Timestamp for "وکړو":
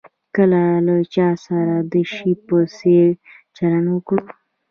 3.91-4.23